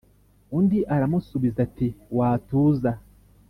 [0.57, 2.91] Undi aramusubiza ati: "Watuza!